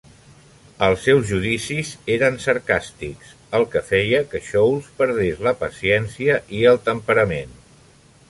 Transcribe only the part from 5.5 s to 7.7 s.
paciència i el temperament.